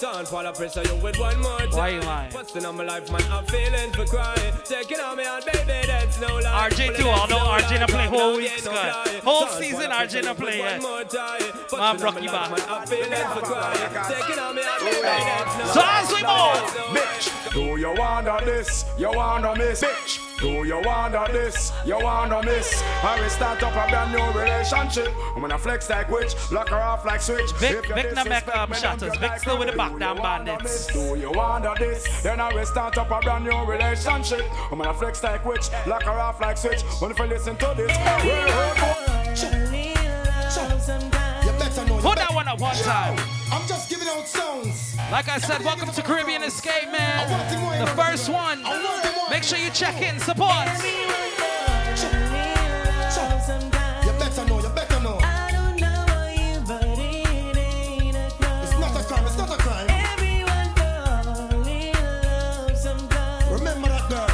[0.00, 1.70] Don't fall up pressure you with one more time.
[1.72, 2.32] Why you lying?
[2.32, 4.54] Busting on my life, man, I'm feeling for crying.
[4.64, 6.70] Taking on me on baby, that's no lie.
[6.70, 9.06] RJ too, although RJ not play whole weeks, God.
[9.22, 10.80] Whole season RJ not play yet.
[10.82, 12.70] Man, Rocky back.
[12.70, 13.90] I'm feeling for crying.
[14.08, 18.36] Taking on me on baby, that's no So as we move, Bitch, do you wanna
[18.44, 18.84] this?
[18.98, 19.80] You wanna miss?
[19.82, 21.72] Bitch, do you wanna this?
[21.86, 22.82] You wanna miss?
[23.02, 25.08] I will start up a brand new relationship.
[25.36, 27.52] I'm gonna flex like witch, lock her off like switch.
[27.58, 29.12] Vic, If you Vic not back disrespect um, me, shatters.
[29.12, 30.86] then Vic you still with the back down bandits.
[30.88, 32.22] Do you wanna this?
[32.22, 34.42] Then I will start up a brand new relationship.
[34.72, 36.82] I'm gonna flex like witch, lock her off like switch.
[37.00, 38.24] When if you listen to this, well,
[41.44, 41.98] You better know.
[42.00, 43.33] Put that one up one time.
[43.50, 44.96] I'm just giving out songs.
[45.10, 47.28] Like I said, welcome to Caribbean Escape, man.
[47.80, 48.62] The first one.
[49.30, 50.66] Make sure you check in, support.
[54.04, 54.60] You better know.
[54.60, 55.18] You better know.
[58.62, 59.26] It's not a crime.
[59.26, 59.86] It's not a crime.
[63.50, 64.28] Remember that girl.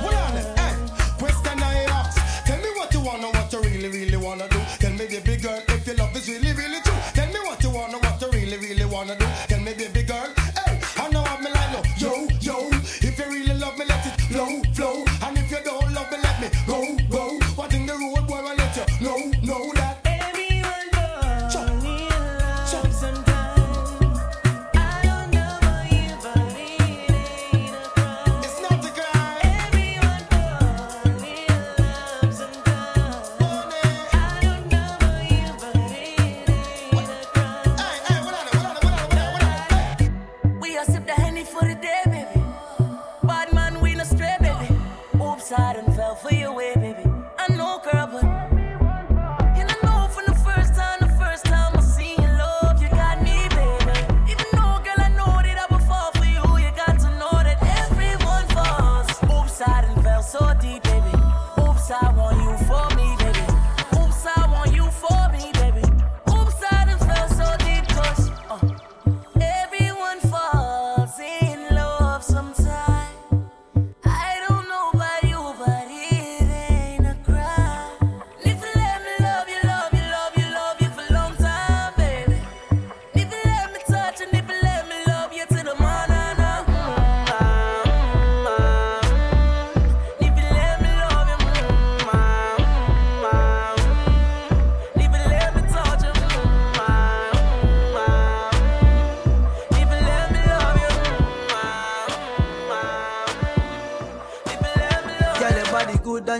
[0.00, 0.74] Hold on, hey.
[1.18, 2.18] Question I ask.
[2.46, 4.58] Tell me what you wanna, what you really, really wanna do.
[4.78, 5.35] Tell me, baby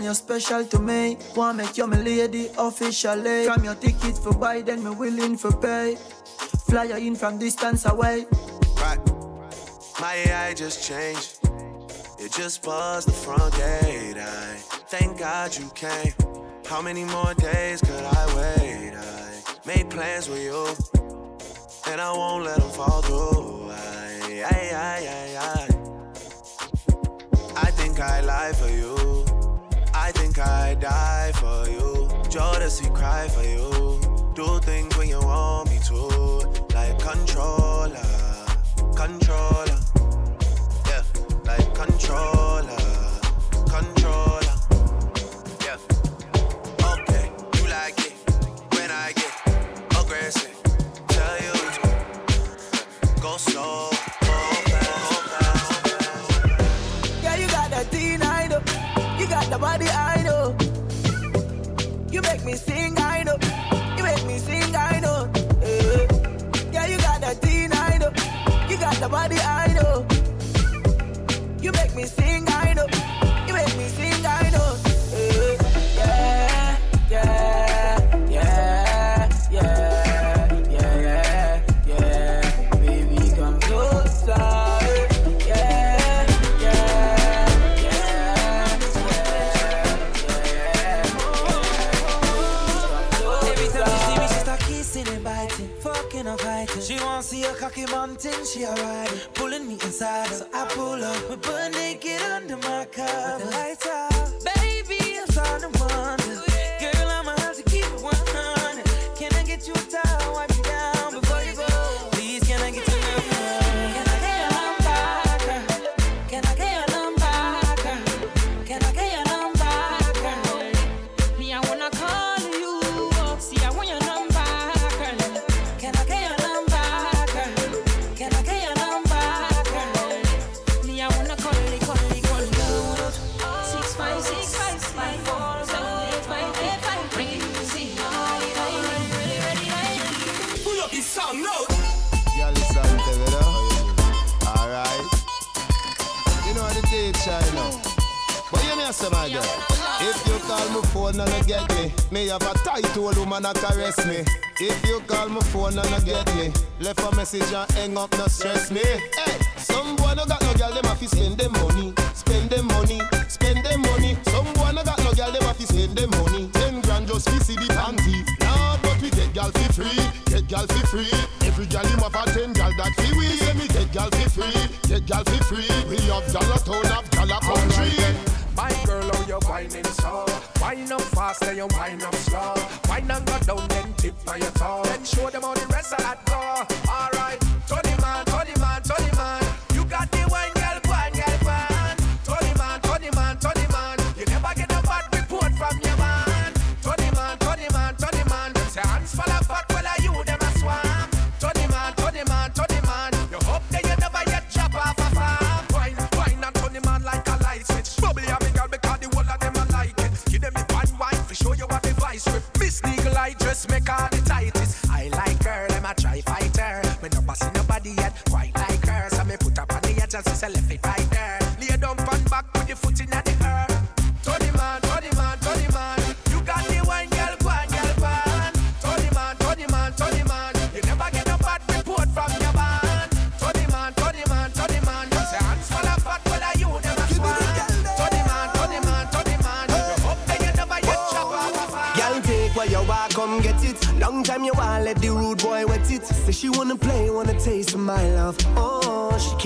[0.07, 1.17] you're special to me.
[1.35, 3.43] Want make you my lady officially.
[3.43, 5.97] From your ticket for buy, then me willing for pay.
[6.69, 8.25] Fly you in from distance away.
[8.77, 9.01] Right.
[9.99, 11.39] My AI just changed.
[12.19, 14.15] It just buzzed the front gate.
[14.15, 14.55] I
[14.93, 16.13] thank God you came.
[16.65, 18.93] How many more days could I wait?
[18.95, 20.63] I made plans with you,
[21.91, 23.71] and I won't let them fall through.
[23.71, 25.67] I, I, I, I, I.
[27.67, 28.86] I think I lie for you.
[30.39, 32.07] I die for you.
[32.29, 33.99] Jodeci cry for you.
[34.35, 35.95] Do things when you want me to,
[36.75, 38.45] like controller,
[38.95, 39.79] controller.
[40.85, 41.03] Yeah,
[41.45, 42.36] like controller.
[98.57, 100.27] She a riding, pulling me inside.
[100.29, 100.46] So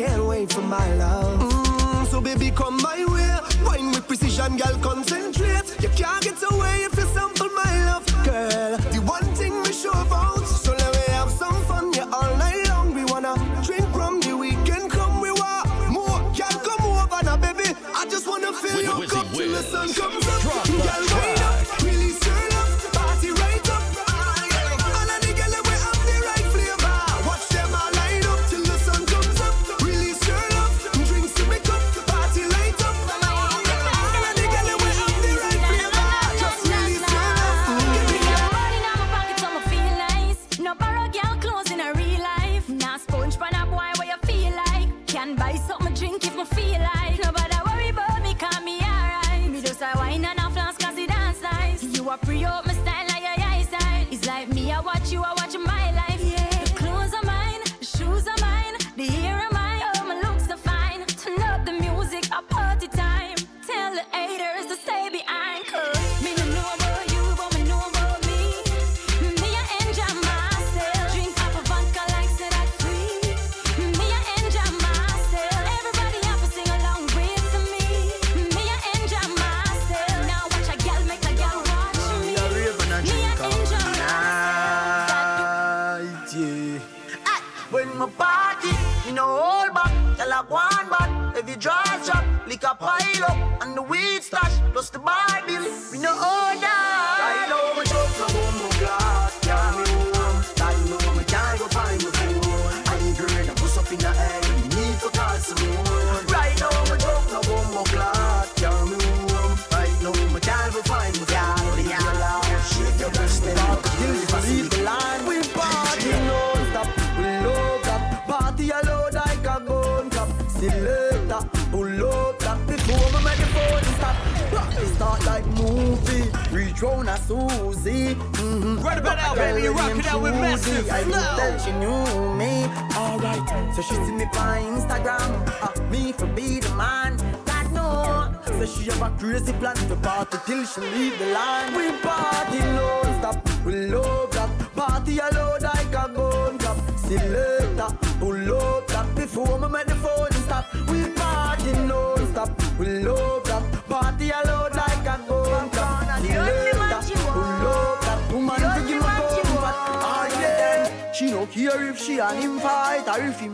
[0.01, 1.39] can't wait for my love.
[1.39, 3.31] Mm, so baby, come my way.
[3.65, 5.67] Wine with precision, girl, concentrate.
[5.79, 8.77] You can't get away if you sample my love, girl.
[8.93, 10.45] The one thing we sure about.
[10.47, 12.95] So let me have some fun, yeah, all night long.
[12.95, 16.19] We wanna drink from the weekend, come we want more.
[16.33, 17.69] Can't come over now, baby.
[17.93, 20.40] I just wanna fill your cup till the sun comes up.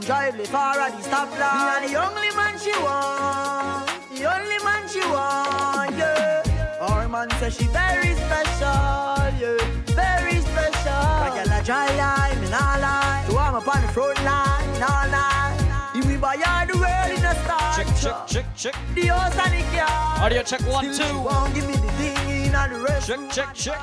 [0.08, 1.82] drive the far at the stoplight.
[1.82, 6.80] Me the only man she want, the only man she want, yeah.
[6.80, 9.60] Our man says she very special, yeah,
[10.00, 11.04] very special.
[11.24, 13.26] Like a la dry line, me nah lie.
[13.28, 15.92] So I'm up on the front line, all night.
[15.94, 17.76] If we buy all the world in a star.
[17.76, 18.76] Check, check, check, check.
[18.96, 20.24] The horse and the car.
[20.24, 21.20] Audio check one, Still two.
[21.20, 23.08] Won't give me the thing in and the rest.
[23.08, 23.76] Check, check, check.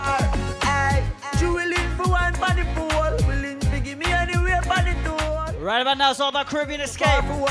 [0.64, 1.04] Hey,
[1.38, 5.03] she willing for one for the pool, willing to give me anywhere for the
[5.64, 7.24] Right about now, it's all about Caribbean Escape.
[7.24, 7.48] Upper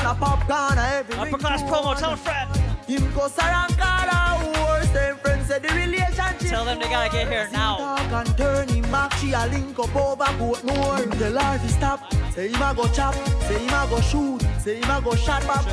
[1.36, 2.48] class promo, tell a friend.
[2.86, 4.38] Him go Sarankara,
[4.68, 6.48] worse than friends said the relationship.
[6.48, 7.96] Tell them they gotta get here now.
[7.96, 10.98] Talk and turn him back, she a link up over boat more.
[11.18, 13.16] Tell her to stop, say him a go chop,
[13.48, 15.42] say him a go shoot, say him a go shot.
[15.42, 15.66] And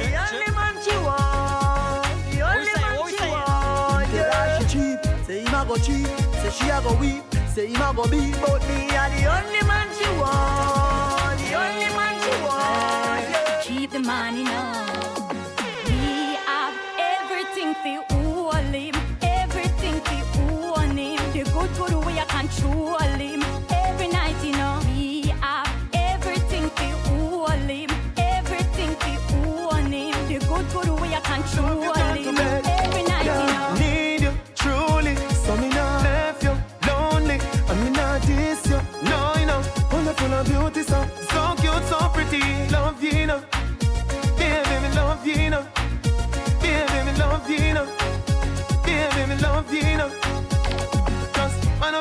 [0.00, 4.08] the only man she want, the only man she want.
[4.08, 6.08] Tell her she cheap, say him a go cheap,
[6.40, 9.62] say she a go weep, say him a go beat, but me a the only
[9.68, 10.91] man she want,
[13.62, 14.81] Keep the money now.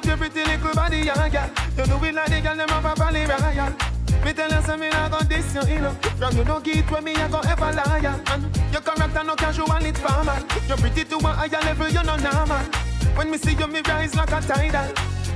[0.01, 1.49] Up your pretty little body, yeah, yeah.
[1.77, 3.71] You do it like the girl them have a valley royal.
[4.23, 5.91] Me tell you, me not gon' diss you, know.
[6.17, 8.19] From you don't get where me go ever loyal.
[8.31, 10.37] And your character no casual, it's formal.
[10.67, 12.63] You're pretty to a higher level, you're no normal.
[13.15, 14.93] When me see you, me rise like a tidal.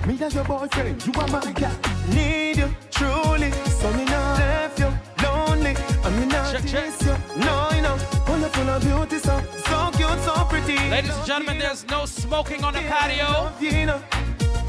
[0.07, 1.75] Me as your boyfriend, you are my girl.
[2.13, 4.91] Need you truly, so me not left you
[5.23, 7.15] lonely, and me not you.
[7.37, 7.97] No, you know,
[8.27, 10.77] wonderful and beauty, so so cute, so pretty.
[10.89, 13.51] Ladies and gentlemen, there's no smoking on the patio.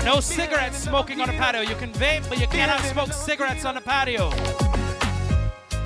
[0.07, 1.63] No cigarettes smoking on the patio.
[1.63, 4.31] You can vape, but you cannot smoke cigarettes on the patio.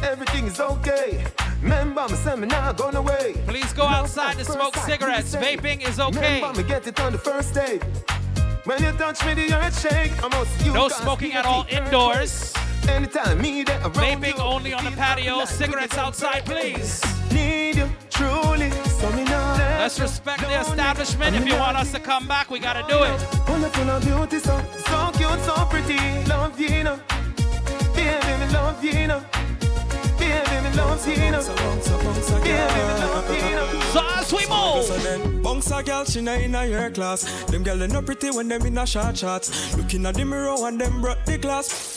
[0.02, 1.24] Everything is okay.
[1.62, 3.32] Remember, me say me not gone away.
[3.46, 5.34] Please go outside to smoke cigarettes.
[5.34, 6.34] Vaping is okay.
[6.34, 7.78] Remember, me get it on the first day.
[8.64, 10.12] When you touch me, the earth shake.
[10.74, 12.52] No smoking at all indoors.
[12.88, 15.44] Anytime me there around Vaping you, only on the patio.
[15.44, 17.02] Cigarettes outside, please.
[17.32, 21.36] Need you truly, so me not Let's respect the establishment.
[21.36, 23.48] If you want us to come back, we gotta do it.
[23.48, 25.98] Wonderful and beauty, so so cute, so pretty.
[26.28, 27.00] Love you, you know.
[27.94, 29.22] Baby, me love you, you know.
[30.18, 31.42] Baby, me love you, you know.
[32.42, 33.80] Baby, me love you, you know.
[33.92, 35.39] So as we move.
[35.42, 37.22] Bunks a girl, she not in a your class.
[37.44, 39.76] Them girl they no pretty when them in a short shorts.
[39.76, 41.96] Looking at the mirror and them brought the glass.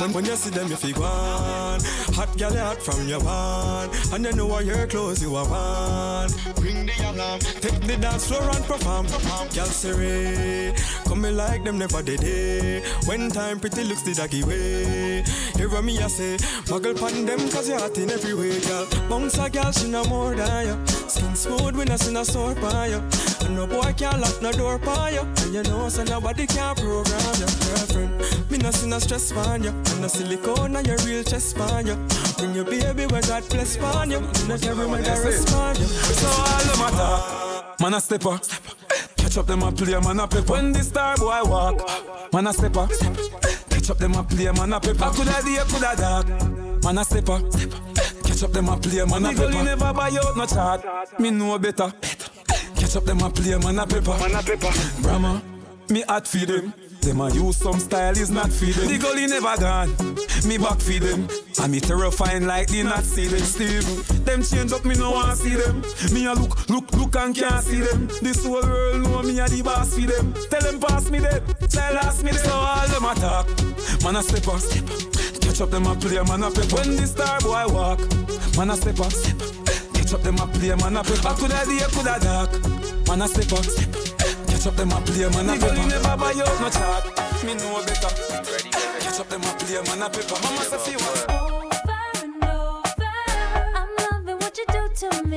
[0.00, 1.80] When, when you see them, you feel one.
[2.14, 3.90] Hot you hot from your one.
[4.12, 6.30] And you know what your clothes you are one.
[6.56, 9.06] Bring the alarm, take the dance floor and perform.
[9.54, 10.72] Girl, Siri,
[11.06, 12.84] come me like them never did.
[13.06, 15.24] When time pretty looks the doggy way.
[15.56, 16.36] Hear me I say,
[16.66, 18.86] muggle pan them cause you're hot in every way, girl.
[19.08, 20.86] Bunks a girl, she no more than you.
[21.08, 23.00] Skin smooth when I see no sore by you.
[23.44, 25.20] And no boy can't lock no door by you.
[25.20, 28.50] And you know, so nobody can program your girlfriend.
[28.50, 29.70] Me no see no stress on you.
[29.70, 31.96] And no silicone on your real chest on you.
[32.38, 34.18] Bring your baby where God bless on you.
[34.18, 35.86] And not every man that respond you.
[35.86, 38.38] So all the matter, man a stepper.
[39.16, 40.52] Catch up them a play, man a pepper.
[40.52, 42.86] When the star boy walk, man a stepper.
[43.70, 45.04] Catch up them a play, man a pepper.
[45.04, 46.26] I Coulda day, coulda dark,
[46.84, 47.40] man a stepper.
[48.44, 49.50] Catch up them a play, man a pepper.
[49.50, 51.18] Nigga, never buy out no chart.
[51.18, 51.90] Me know better.
[52.76, 54.18] Catch up them a play, man a pepper.
[54.18, 55.00] Man a pepper.
[55.00, 55.42] Brahma,
[55.88, 56.74] me hot feed them.
[57.00, 58.88] Them a use some style is not feed them.
[58.88, 59.96] The gully never gone.
[60.46, 61.26] Me back feed them.
[61.62, 63.40] And me terrifying like the not see them.
[63.40, 65.80] Steve, them change up, me no want see them.
[66.12, 68.08] Me a look, look, look and can't see them.
[68.20, 70.34] This whole world know me a the boss for them.
[70.50, 71.42] Tell them pass me them.
[71.70, 72.44] Child ask me them.
[72.44, 74.02] So all them attack.
[74.02, 75.13] Man a step up.
[75.54, 76.74] Catch up them a play, man a pepper.
[76.74, 78.00] When the star boy walk,
[78.58, 79.12] man a step up.
[79.94, 81.30] Catch up them a play, man a pepper.
[81.38, 82.50] Coulda day, coulda dark.
[83.06, 83.62] Man a step up.
[84.50, 85.86] Catch up them a play, man a pepper.
[85.86, 87.06] never buy out no chart.
[87.46, 88.10] Me know better.
[88.98, 90.34] Catch up them a play, man a pepper.
[90.42, 91.30] Mama say fi what?
[93.78, 95.33] I'm loving what you do to me.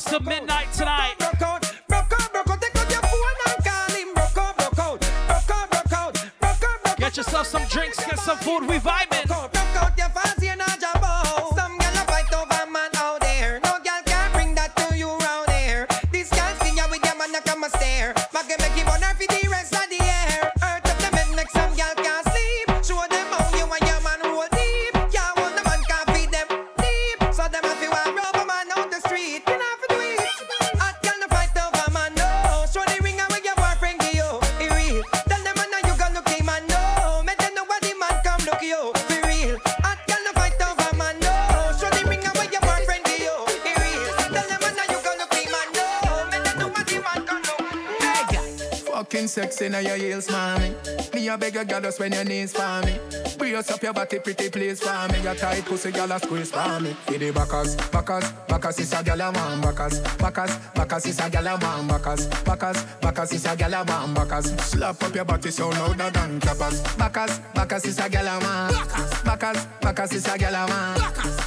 [0.00, 0.99] $100 till midnight tonight.
[49.10, 50.74] Sexy now your heels, mommy.
[51.14, 52.98] Me a beg you, girl, just when your knees for me.
[53.36, 55.20] Brace up your body, pretty please for me.
[55.22, 56.94] Your tight pussy, girl, a squeeze for me.
[57.06, 59.60] For the backers, backers, backers is a girl a man.
[59.60, 61.88] Backers, backers, backers is a girl a man.
[61.88, 64.14] Backers, backers, backers is a girl a man.
[64.14, 66.82] Backers, slap up your body so clappers.
[66.96, 68.72] Backers, backers is a girl a man.
[69.24, 70.98] Backers, backers is a girl a man.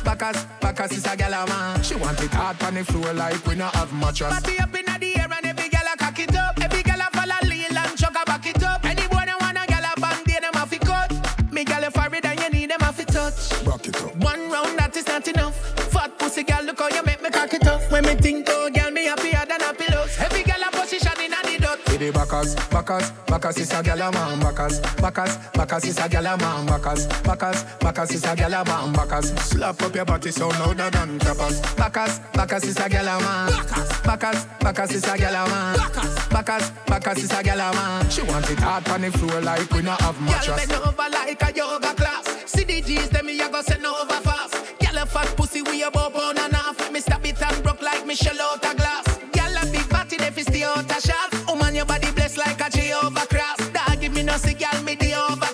[0.04, 1.84] Backers, backers is a girl a man.
[1.84, 4.42] She want it hard on the floor like we not have mattress.
[4.42, 5.13] Body up in the
[15.26, 15.56] not enough.
[15.92, 17.82] Fat pussy girl, look how you make me cock it up.
[17.92, 20.18] When me think oh girl, me happier than a pillows.
[20.20, 21.80] Every girl a position in a the dot.
[21.80, 24.40] For the backers, backers, backers is a girl a man.
[24.40, 26.66] Backers, backers, backers is a girl a man.
[26.66, 28.94] Backers, backers, backers is a girl a man.
[28.94, 31.62] Backers, slap up your body so louder than clappers.
[31.76, 33.52] Backers, backers is a girl a man.
[34.04, 35.78] Backers, backers is a girl a man.
[36.30, 38.10] Backers, backers is a girl a man.
[38.10, 40.66] She want it hard on the floor like we not have mattress.
[40.66, 42.26] Girl bend over like a yoga class.
[42.46, 44.53] See the G's, them me a go send over fast.
[45.04, 46.90] A fat pussy, we a bob on and off.
[46.90, 49.06] Me stab it and broke like Michelle out a glass.
[49.34, 51.46] Girl a big body, they fi stay out a shot.
[51.46, 53.58] Woman, your body blessed like a Jehovah cross.
[53.72, 55.53] Dog give me no girl me the overcast.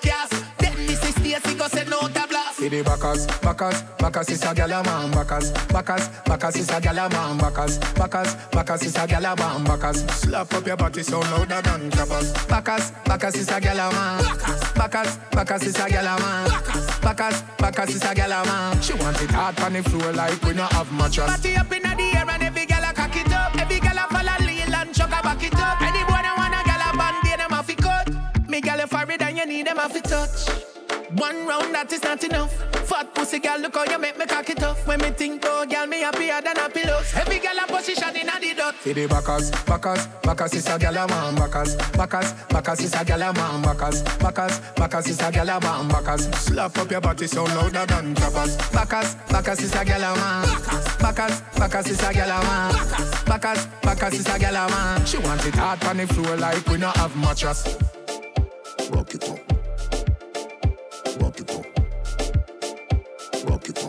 [2.59, 5.11] For the backers, backers, backers is a girl a man.
[5.11, 7.37] Backers, backers, backers is a girl a man.
[7.37, 9.63] Backers, backers, backers is a girl a man.
[9.63, 12.33] Backers, slap up your body so louder than clappers.
[12.47, 14.23] Backers, backers is a girl a man.
[14.75, 16.49] Backers, backers is a girl a man.
[17.01, 18.81] Backers, backers is a girl a man.
[18.81, 21.37] She want it hard on the floor like we not have mattress.
[21.37, 23.55] Body up in the air and every girl a cock it up.
[23.55, 25.81] Every girl a follow lean and chug a back it up.
[25.81, 28.49] Any boy that girl a band, they them a fi cut.
[28.49, 30.78] Me girl a forehead and you need them a fi touch.
[31.15, 32.53] One round that is not enough.
[32.87, 34.77] Fat pussy girl, look how you make me cock it up.
[34.85, 37.13] When me think oh girl, me happier than a pillows.
[37.15, 38.75] Every girl a position in a the dot.
[38.75, 41.35] For the backers, backers, backers is a girl a man.
[41.35, 43.61] Backers, backers, backers is a girl a man.
[43.61, 45.87] Backers, backers, backers is a girl a man.
[45.87, 48.57] Backers, slap up your body so louder than clappers.
[48.71, 50.47] Backers, backers is a girl a man.
[50.99, 52.73] Backers, backers is a girl a man.
[53.25, 55.05] Backers, backers is a girl a man.
[55.05, 57.77] She want it hard on the floor like we not have mattress.
[58.91, 59.48] Rock it up.
[61.29, 61.65] Rock it up.
[63.47, 63.88] Rock it up.